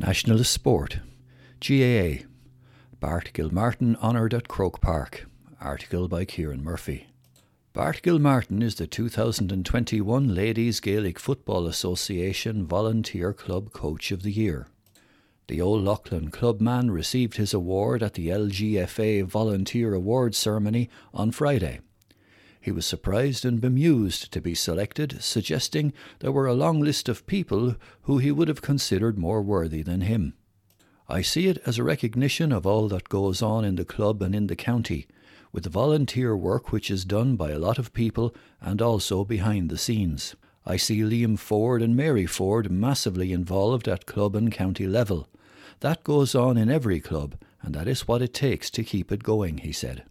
[0.00, 1.00] National Sport.
[1.60, 2.24] GAA.
[3.00, 5.26] Bart Gilmartin honoured at Croke Park.
[5.60, 7.08] Article by Kieran Murphy.
[7.74, 14.68] Bart Gilmartin is the 2021 Ladies Gaelic Football Association Volunteer Club Coach of the Year.
[15.48, 21.80] The Old Leighlin clubman received his award at the LGFA Volunteer Awards ceremony on Friday.
[22.60, 27.26] He was surprised and bemused to be selected, suggesting there were a long list of
[27.26, 30.34] people who he would have considered more worthy than him.
[31.08, 34.34] I see it as a recognition of all that goes on in the club and
[34.34, 35.06] in the county,
[35.52, 39.70] with the volunteer work which is done by a lot of people and also behind
[39.70, 40.36] the scenes.
[40.66, 45.28] I see Liam Ford and Mary Ford massively involved at club and county level.
[45.80, 49.22] That goes on in every club, and that is what it takes to keep it
[49.22, 50.04] going, he said.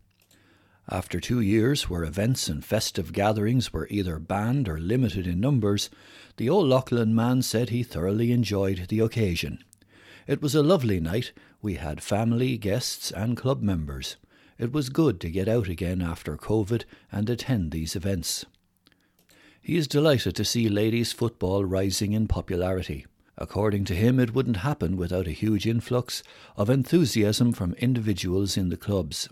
[0.91, 5.91] After two years where events and festive gatherings were either banned or limited in numbers,
[6.37, 9.63] the old Leighlin man said he thoroughly enjoyed the occasion.
[10.25, 11.31] It was a lovely night.
[11.61, 14.17] We had family, guests, and club members.
[14.57, 18.45] It was good to get out again after COVID and attend these events.
[19.61, 23.05] He is delighted to see ladies' football rising in popularity.
[23.37, 26.23] According to him, it wouldn't happen without a huge influx
[26.57, 29.29] of enthusiasm from individuals in the clubs.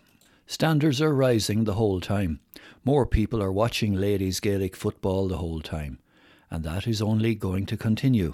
[0.50, 2.40] Standards are rising the whole time.
[2.86, 6.00] More people are watching ladies' Gaelic football the whole time,
[6.50, 8.34] and that is only going to continue.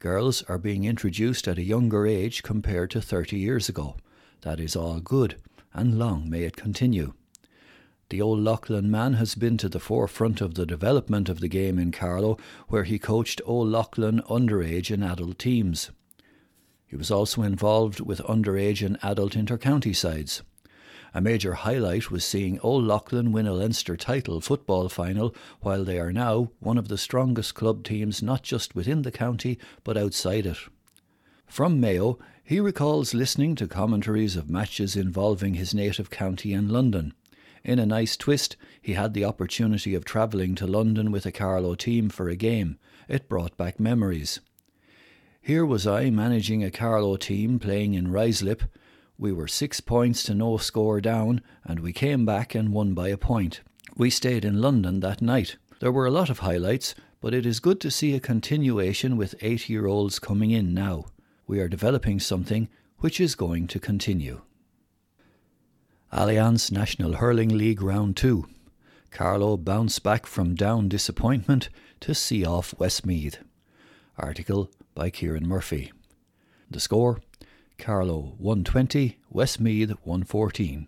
[0.00, 3.94] Girls are being introduced at a younger age compared to 30 years ago.
[4.40, 5.36] That is all good,
[5.72, 7.12] and long may it continue.
[8.08, 11.78] The old Leighlin man has been to the forefront of the development of the game
[11.78, 15.92] in Carlow, where he coached Old Leighlin underage and adult teams.
[16.88, 20.42] He was also involved with underage and adult intercounty sides.
[21.12, 25.98] A major highlight was seeing Old Leighlin win a Leinster title football final, while they
[25.98, 30.46] are now one of the strongest club teams not just within the county but outside
[30.46, 30.58] it.
[31.46, 37.12] From Mayo, he recalls listening to commentaries of matches involving his native county and London.
[37.64, 41.74] In a nice twist, he had the opportunity of travelling to London with a Carlow
[41.74, 42.78] team for a game.
[43.08, 44.40] It brought back memories.
[45.42, 48.62] Here was I managing a Carlow team playing in Ruislip,
[49.20, 53.08] we were six points to no score down, and we came back and won by
[53.08, 53.60] a point.
[53.94, 55.56] We stayed in London that night.
[55.78, 59.34] There were a lot of highlights, but it is good to see a continuation with
[59.42, 61.04] eight year olds coming in now.
[61.46, 62.70] We are developing something
[63.00, 64.40] which is going to continue.
[66.10, 68.46] Allianz National Hurling League Round 2.
[69.10, 71.68] Carlow bounced back from down disappointment
[72.00, 73.38] to see off Westmeath.
[74.16, 75.92] Article by Kieran Murphy.
[76.70, 77.20] The score
[77.80, 80.86] Carlow 120, Westmeath 114.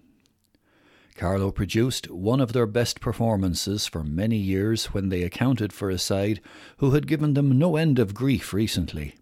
[1.16, 5.97] Carlow produced one of their best performances for many years when they accounted for a
[5.97, 6.42] side
[6.76, 9.14] who had given them no end of grief recently.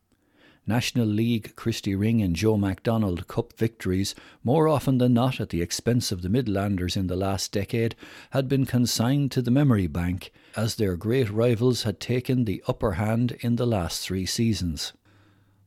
[0.67, 5.63] National League, Christy Ring, and Joe McDonagh Cup victories, more often than not at the
[5.63, 7.95] expense of the Midlanders in the last decade,
[8.31, 12.93] had been consigned to the memory bank as their great rivals had taken the upper
[12.93, 14.93] hand in the last three seasons.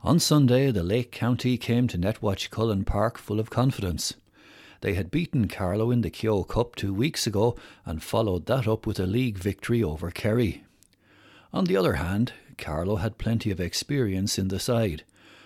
[0.05, 4.15] On Sunday, the Lake County came to Netwatch Cullen Park full of confidence.
[4.81, 7.55] They had beaten Carlow in the Kehoe Cup two weeks ago
[7.85, 10.65] and followed that up with a league victory over Kerry.
[11.53, 15.05] On the other hand, Carlow had plenty of experience in the side,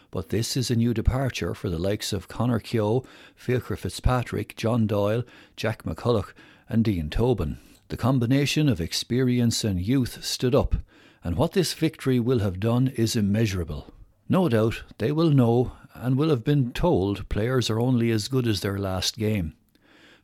[0.09, 3.05] but this is a new departure for the likes of Conor Keogh,
[3.39, 5.23] Fiachra Fitzpatrick, John Doyle,
[5.55, 6.33] Jack McCulloch,
[6.67, 7.59] and Dean Tobin.
[7.89, 10.77] The combination of experience and youth stood up,
[11.23, 13.93] and what this victory will have done is immeasurable.
[14.29, 18.47] No doubt they will know and will have been told players are only as good
[18.47, 19.53] as their last game.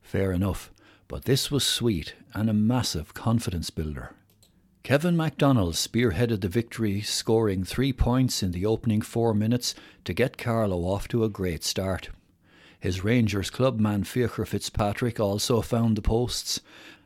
[0.01, 0.71] Fair enough,
[1.07, 4.11] but this was sweet and a massive confidence builder.
[4.83, 10.37] Kevin MacDonald spearheaded the victory, scoring three points in the opening four minutes to get
[10.37, 12.09] Carlow off to a great start.
[12.77, 16.59] His Rangers clubman Fiachra Fitzpatrick also found the posts,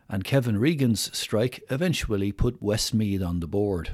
[0.10, 3.92] and Kevin Regan's strike eventually put Westmeath on the board.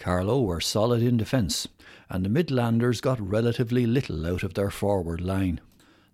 [0.00, 1.68] Carlow were solid in defence,
[2.08, 5.60] and the Midlanders got relatively little out of their forward line.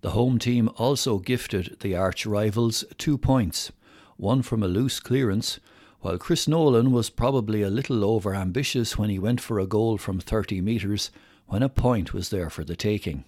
[0.01, 3.71] The home team also gifted the arch rivals two points,
[4.17, 5.61] one from a loose clearance,
[6.01, 9.97] while Chris Nolan was probably a little over ambitious when he went for a goal
[9.97, 11.09] from 30 metres
[11.45, 13.23] when a point was there for the taking.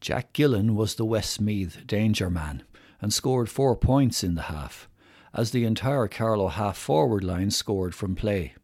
[0.00, 2.62] Jack Gillen was the Westmeath danger man
[3.02, 4.88] and scored four points in the half,
[5.34, 8.54] as the entire Carlow half forward line scored from play.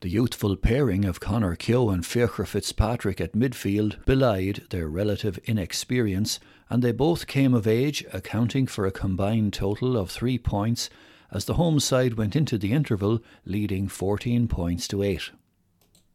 [0.00, 6.38] The youthful pairing of Conor Keogh and Fiachra Fitzpatrick at midfield belied their relative inexperience,
[6.68, 10.90] and they both came of age, accounting for a combined total of three points
[11.32, 15.30] as the home side went into the interval leading 14 points to 8.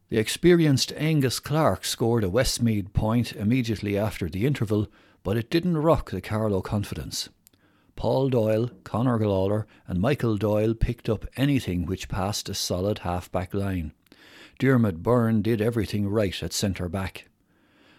[0.09, 4.89] The experienced Angus Clark scored a Westmeath point immediately after the interval,
[5.23, 7.29] but it didn't rock the Carlow confidence.
[8.01, 13.31] Paul Doyle, Conor Lawler, and Michael Doyle picked up anything which passed a solid half
[13.31, 13.93] back line.
[14.57, 17.29] Dermot Byrne did everything right at centre back.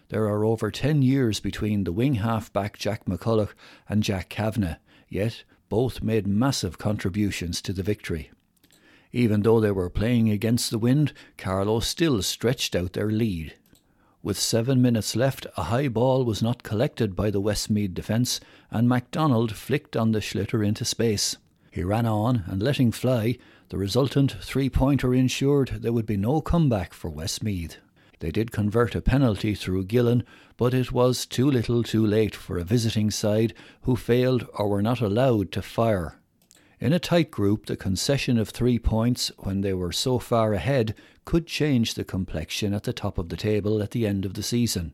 [0.09, 3.53] There are over 10 years between the wing half back Jack McCulloch
[3.87, 4.75] and Jack Kavanagh,
[5.07, 8.29] yet both made massive contributions to the victory.
[9.13, 13.53] Even though they were playing against the wind, Carlow still stretched out their lead.
[14.23, 18.39] With seven minutes left, a high ball was not collected by the Westmeath defence,
[18.71, 21.35] and MacDonald flicked on the sliotar into space.
[21.69, 23.37] He ran on, and letting fly,
[23.67, 27.75] the resultant three pointer ensured there would be no comeback for Westmeath.
[28.19, 30.23] They did convert a penalty through Gillen,
[30.55, 34.81] but it was too little too late for a visiting side who failed or were
[34.81, 36.17] not allowed to fire.
[36.79, 40.95] In a tight group, the concession of three points when they were so far ahead
[41.25, 44.43] could change the complexion at the top of the table at the end of the
[44.43, 44.93] season.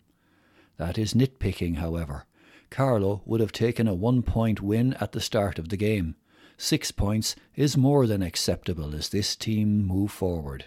[0.78, 2.26] That is nitpicking, however.
[2.70, 6.16] Carlow would have taken a one point win at the start of the game.
[6.58, 10.66] Six points is more than acceptable as this team move forward.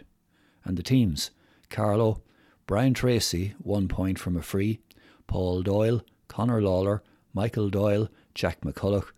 [0.64, 1.30] And the teams
[1.70, 2.22] Carlow,
[2.66, 4.80] Brian Tracy, one point from a free,
[5.26, 9.12] Paul Doyle, Conor Lawler, Michael Doyle, Jack McCulloch,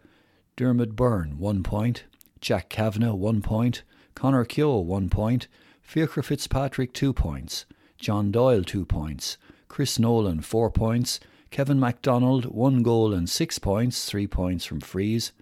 [0.57, 2.05] Diarmuid Byrne, one point,
[2.41, 3.83] Jack Kavanagh, one point,
[4.15, 5.49] Conor Keogh, one point,
[5.87, 7.67] Fiachra Fitzpatrick, two points,
[7.99, 9.37] John Doyle, two points,
[9.69, 11.19] Chris Nolan, four points,
[11.51, 15.33] Kevin MacDonald, one goal and six points, three points from frees,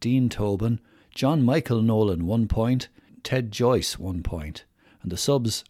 [0.00, 0.80] Dean Tobin,
[1.14, 2.88] John Michael Nolan, one point,
[3.22, 4.64] Ted Joyce, one point,
[5.02, 5.64] and the subs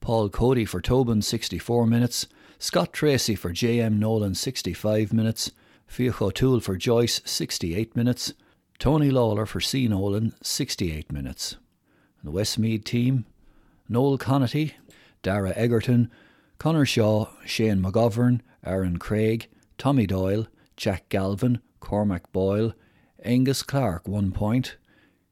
[0.00, 2.26] Paul Cody for Tobin, 64 minutes,
[2.58, 3.98] Scott Tracy for J.M.
[3.98, 5.50] Nolan, 65 minutes,
[5.86, 8.34] Fiach O'Toole for Joyce, 68 minutes,
[8.78, 9.88] Tony Lawler for C.
[9.88, 11.56] Nolan, 68 minutes.
[12.22, 13.24] The Westmeath team
[13.88, 14.72] Noel Connaty,
[15.22, 16.10] Dara Egerton,
[16.58, 19.48] Connor Shaw, Shane McGovern, Aaron Craig,
[19.78, 20.46] Tommy Doyle,
[20.76, 22.72] Jack Galvin, Cormac Boyle,
[23.22, 24.76] Angus Clark, one point,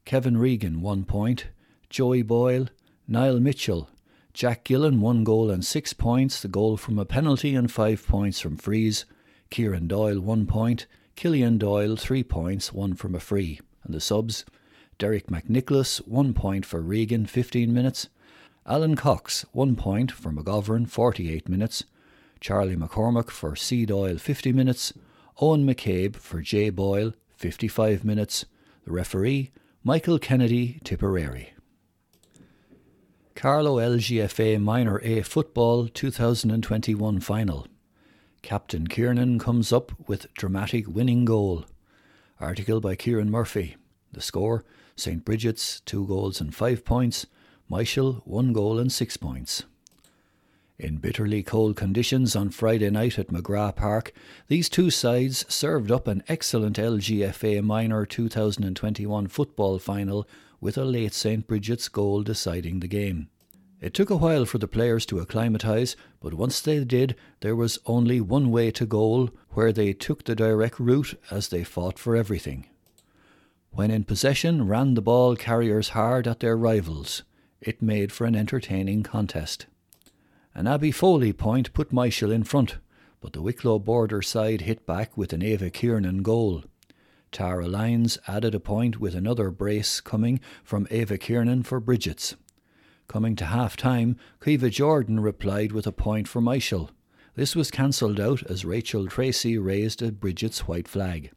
[0.05, 1.47] Kevin Regan, one point,
[1.89, 2.67] Joey Boyle,
[3.07, 3.89] Niall Mitchell,
[4.33, 8.39] Jack Gillen, one goal and six points, the goal from a penalty and five points
[8.39, 9.05] from frees.
[9.49, 10.87] Kieran Doyle, one point.
[11.15, 13.59] Killian Doyle, three points, one from a free.
[13.83, 14.45] And the subs
[14.97, 18.09] Derek McNicholas, one point for Regan, 15 minutes.
[18.65, 21.83] Alan Cox, one point for McGovern, 48 minutes.
[22.39, 23.85] Charlie McCormack for C.
[23.85, 24.93] Doyle, 50 minutes.
[25.41, 26.69] Owen McCabe for J.
[26.69, 28.45] Boyle, 55 minutes.
[28.85, 29.51] The referee,
[29.83, 31.53] Michael Kennedy, Tipperary.
[33.35, 37.67] Carlow LGFA Minor A Football 2021 Final.
[38.45, 41.65] Captain Kiernan comes up with dramatic winning goal.
[42.39, 43.75] Article by Kieran Murphy.
[44.11, 44.63] The score
[44.95, 45.25] St.
[45.25, 47.25] Bridget's, two goals and five points.
[47.71, 49.63] Myshall, one goal and six points.
[50.77, 54.13] In bitterly cold conditions on Friday night at McGrath Park,
[54.47, 60.27] these two sides served up an excellent LGFA Minor 2021 football final
[60.61, 61.47] with a late St.
[61.47, 63.27] Bridget's goal deciding the game.
[63.81, 67.77] It took a while for the players to acclimatise, but once they did, there was
[67.85, 72.15] only one way to goal, where they took the direct route as they fought for
[72.15, 72.67] everything.
[73.71, 77.23] When in possession, ran the ball carriers hard at their rivals.
[77.59, 79.65] It made for an entertaining contest.
[80.53, 82.77] An Abbey Foley point put Myshall in front,
[83.19, 86.63] but the Wicklow border side hit back with an Ava Kiernan goal.
[87.33, 92.35] Tara Lyons added a point with another brace coming from Ava Kiernan for Bridget's.
[93.07, 96.89] Coming to half time, Caoimhe Jordan replied with a point for Myshall.
[97.35, 101.31] This was cancelled out as Rachel Tracy raised a Bridget's white flag.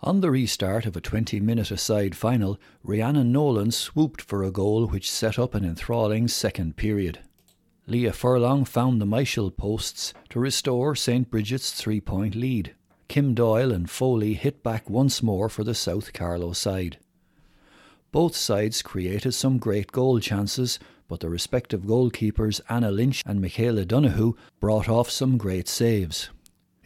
[0.00, 4.86] On the restart of a 20 minute aside final, Rhiannon Nolan swooped for a goal
[4.86, 7.20] which set up an enthralling second period.
[7.86, 11.30] Leah Furlong found the Myshall posts to restore St.
[11.30, 12.74] Bridget's three point lead.
[13.08, 16.98] Kim Doyle and Foley hit back once more for the South Carlow side.
[18.10, 20.78] Both sides created some great goal chances,
[21.12, 26.30] but the respective goalkeepers Anna Lynch and Michaela Donoghue brought off some great saves.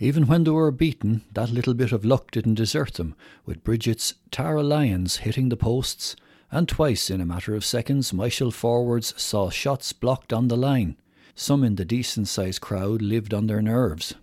[0.00, 3.14] Even when they were beaten, that little bit of luck didn't desert them,
[3.44, 6.16] with Bridget's Tara Lyons hitting the posts,
[6.50, 10.96] and twice in a matter of seconds Myshall forwards saw shots blocked on the line.
[11.36, 14.16] Some in the decent sized crowd lived on their nerves.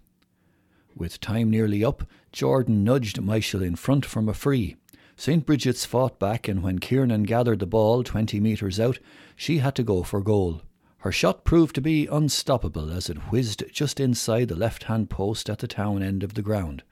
[0.94, 4.76] With time nearly up, Jordan nudged Myshall in front from a free.
[5.16, 5.46] St.
[5.46, 9.00] Bridget's fought back, and when Kiernan gathered the ball 20 metres out,
[9.36, 10.62] she had to go for goal.
[11.00, 15.50] Her shot proved to be unstoppable as it whizzed just inside the left hand post
[15.50, 16.84] at the town end of the ground.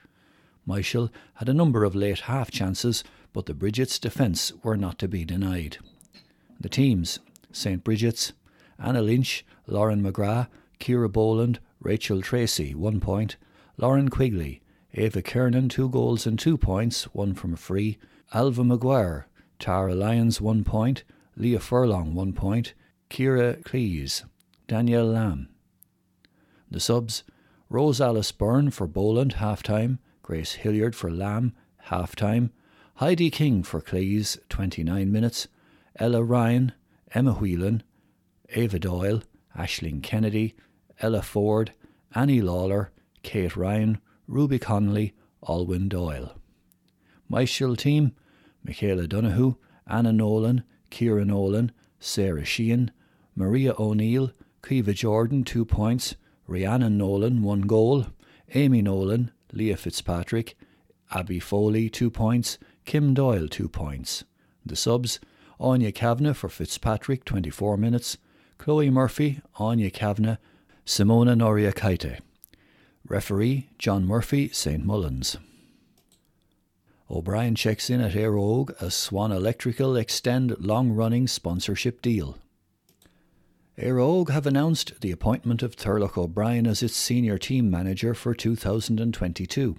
[0.68, 5.08] Myshall had a number of late half chances, but the Bridget's defence were not to
[5.08, 5.78] be denied.
[6.60, 7.20] The teams
[7.52, 7.84] St.
[7.84, 8.34] Bridget's,
[8.78, 10.48] Anna Lynch, Lauren McGrath,
[10.80, 13.38] Kira Boland, Rachel Tracy, one point,
[13.78, 14.62] Lauren Quigley,
[14.94, 17.98] Ava Kiernan, two goals and two points, one from free,
[18.34, 19.28] Alva Maguire,
[19.60, 21.04] Tara Lyons, one point,
[21.36, 22.74] Leah Furlong, one point,
[23.10, 24.24] Kira Cleese,
[24.68, 25.50] Danielle Lamb.
[26.70, 27.24] The subs,
[27.70, 32.52] Rose Alice Byrne for Boland, half time, Grace Hilliard for Lamb, half time,
[32.96, 35.50] Heidi King for Cleese, 29 minutes,
[35.98, 36.72] Ella Ryan,
[37.14, 37.84] Emma Whelan,
[38.56, 39.24] Ava Doyle,
[39.58, 40.56] Ashling Kennedy,
[41.02, 41.74] Ella Ford,
[42.16, 42.92] Annie Lawler,
[43.24, 45.14] Kate Ryan, Ruby Connolly,
[45.46, 46.41] Alwyn Doyle.
[47.32, 48.12] My team
[48.62, 49.56] Michaela Donoghue,
[49.88, 52.92] Anna Nolan, Kira Nolan, Sarah Sheehan,
[53.38, 58.08] Maria O'Neill, Caoimhe Jordan, two points, Rhiannon Nolan, one goal,
[58.54, 60.58] Amy Nolan, Leah Fitzpatrick,
[61.12, 64.26] Abby Foley, two points, Kim Doyle, two points.
[64.66, 65.22] The subs
[65.58, 68.18] Anya Kavanagh for Fitzpatrick, 24 minutes,
[68.58, 70.36] Chloe Murphy, Anya Kavanagh,
[70.86, 72.20] Simona Noria Kaite.
[73.08, 74.84] Referee John Murphy, St.
[74.84, 75.38] Mullins.
[77.12, 82.38] O'Brien checks in at Éire Óg as Swan Electrical extend long running sponsorship deal.
[83.78, 88.34] Éire Óg have announced the appointment of Turlough O'Brien as its senior team manager for
[88.34, 89.76] 2022.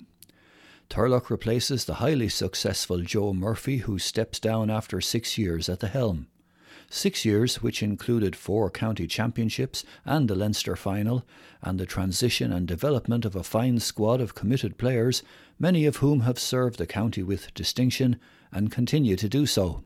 [0.90, 5.88] Turlough replaces the highly successful Joe Murphy, who steps down after six years at the
[5.88, 6.26] helm.
[6.94, 11.24] Six years, which included four county championships and the Leinster final,
[11.62, 15.22] and the transition and development of a fine squad of committed players,
[15.58, 18.20] many of whom have served the county with distinction
[18.52, 19.82] and continue to do so.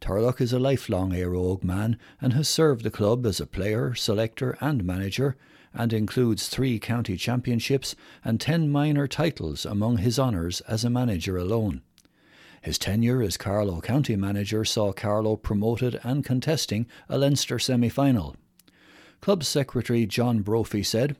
[0.00, 4.58] Turlough is a lifelong Óg man and has served the club as a player, selector,
[4.60, 5.36] and manager,
[5.72, 11.36] and includes three county championships and ten minor titles among his honours as a manager
[11.36, 11.82] alone.
[12.62, 18.36] His tenure as Carlow County manager saw Carlow promoted and contesting a Leinster semi final.
[19.20, 21.16] Club Secretary John Brophy said,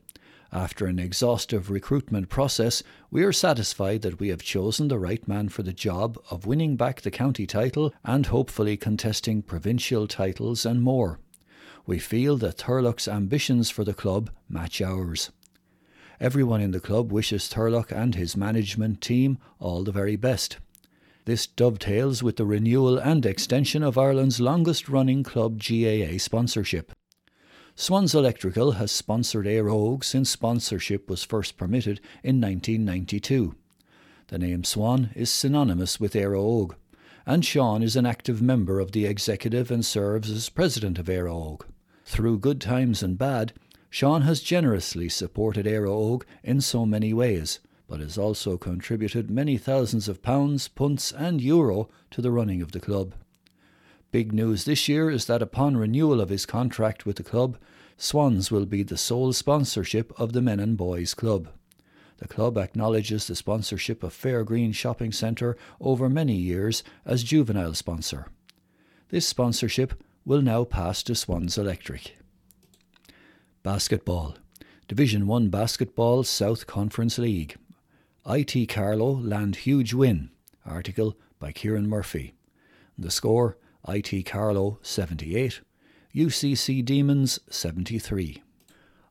[0.52, 5.48] After an exhaustive recruitment process, we are satisfied that we have chosen the right man
[5.48, 10.82] for the job of winning back the county title and hopefully contesting provincial titles and
[10.82, 11.18] more.
[11.86, 15.30] We feel that Turlough's ambitions for the club match ours.
[16.18, 20.58] Everyone in the club wishes Turlough and his management team all the very best.
[21.26, 26.92] This dovetails with the renewal and extension of Ireland's longest running club GAA sponsorship.
[27.74, 33.56] Swans Electrical has sponsored Óg since sponsorship was first permitted in 1992.
[34.28, 36.76] The name Swan is synonymous with Óg,
[37.26, 41.62] and Sean is an active member of the executive and serves as president of Óg.
[42.04, 43.52] Through good times and bad,
[43.90, 50.08] Sean has generously supported Óg in so many ways, but has also contributed many thousands
[50.08, 53.14] of pounds, punts, and euro to the running of the club.
[54.10, 57.58] Big news this year is that upon renewal of his contract with the club,
[57.96, 61.48] Swans will be the sole sponsorship of the Men and Boys Club.
[62.18, 68.28] The club acknowledges the sponsorship of Fairgreen Shopping Centre over many years as juvenile sponsor.
[69.08, 72.16] This sponsorship will now pass to Swans Electric.
[73.62, 74.36] Basketball
[74.88, 77.56] Division 1 Basketball South Conference League.
[78.28, 80.30] IT Carlow land huge win.
[80.64, 82.34] Article by Kieran Murphy.
[82.98, 83.56] The score
[83.86, 85.60] IT Carlow 78,
[86.12, 88.42] UCC Demons 73.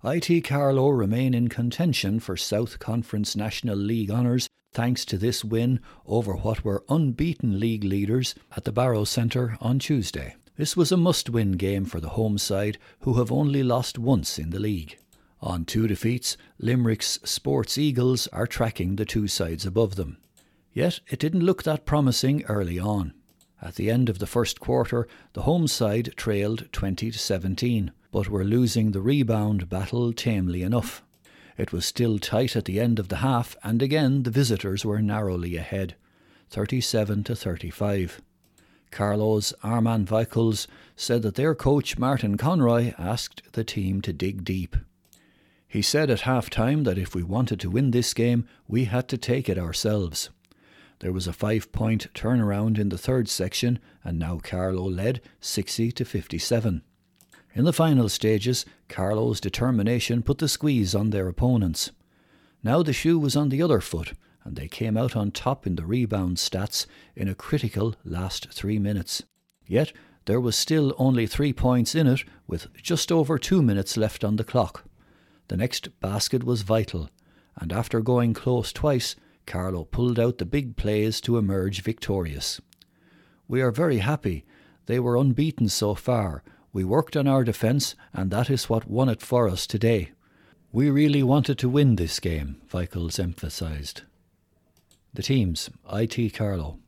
[0.04, 5.80] IT Carlow remain in contention for South Conference National League honours thanks to this win
[6.06, 10.36] over what were unbeaten league leaders at the Barrow Centre on Tuesday.
[10.58, 14.38] This was a must win game for the home side, who have only lost once
[14.38, 14.98] in the league.
[15.46, 20.18] On two defeats, Limerick's Sports Eagles are tracking the two sides above them.
[20.74, 23.14] Yet it didn't look that promising early on.
[23.62, 28.28] At the end of the first quarter, the home side trailed 20 to 17, but
[28.28, 31.04] were losing the rebound battle tamely enough.
[31.60, 35.00] It was still tight at the end of the half, and again the visitors were
[35.00, 35.94] narrowly ahead,
[36.50, 38.20] 37 to 35.
[38.90, 44.76] Carlow's Armand Vickles said that their coach Martin Conroy asked the team to dig deep.
[45.76, 49.10] He said at half time that if we wanted to win this game, we had
[49.10, 50.30] to take it ourselves.
[51.00, 55.92] There was a five point turnaround in the third section, and now Carlow led 60
[55.92, 56.82] to 57.
[57.54, 61.92] In the final stages, Carlow's determination put the squeeze on their opponents.
[62.64, 64.14] Now the shoe was on the other foot,
[64.46, 66.86] and they came out on top in the rebound stats
[67.18, 69.24] in a critical last three minutes.
[69.68, 69.92] Yet
[70.24, 74.38] there was still only three points in it, with just over two minutes left on
[74.38, 74.86] the clock.
[75.48, 77.10] The next basket was vital,
[77.56, 82.60] and after going close twice, Carlow pulled out the big plays to emerge victorious.
[83.48, 84.46] We are very happy.
[84.88, 86.44] They were unbeaten so far.
[86.74, 90.12] We worked on our defence, and that is what won it for us today.
[90.72, 94.02] We really wanted to win this game, Weichels emphasised.
[95.14, 96.80] The teams IT Carlow,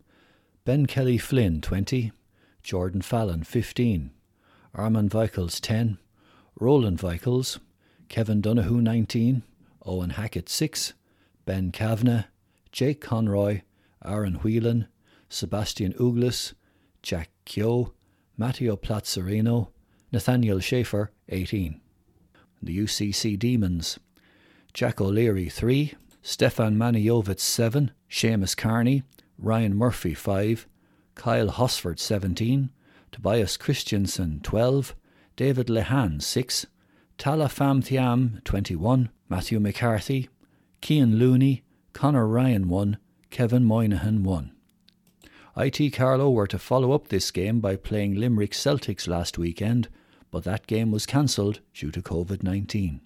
[0.66, 2.12] Ben Kelly Flynn 20,
[2.64, 4.12] Jordan Fallon 15,
[4.74, 5.98] Armand Weichels 10,
[6.60, 7.60] Roland Weichels,
[8.10, 9.44] Kevin Donoghue 19,
[9.86, 10.94] Owen Hackett 6,
[11.46, 12.26] Ben Kavanagh,
[12.72, 13.62] Jake Conroy,
[14.04, 14.88] Aaron Whelan,
[15.30, 16.54] Sebastian Uglis,
[17.02, 17.94] Jack Kyo,
[18.38, 19.70] Matteo Plazzarino,
[20.12, 21.82] Nathaniel Schaefer 18.
[22.62, 24.00] The UCC Demons,
[24.74, 29.04] Jack O'Leary 3, Stefan Maniovitz 7, Seamus Carney,
[29.38, 30.68] Ryan Murphy 5,
[31.16, 32.70] Kyle Hosford 17,
[33.12, 34.96] Tobias Christiansen, 12,
[35.36, 36.68] David Lehan 6,
[37.18, 40.30] Tala Thiam 21, Matthew McCarthy,
[40.84, 42.98] Cian Looney, Connor Ryan 1,
[43.32, 44.52] Kevin Moynihan 1.
[45.58, 49.90] IT Carlow were to follow up this game by playing Limerick Celtics last weekend,
[50.30, 53.02] but that game was cancelled due to COVID 19.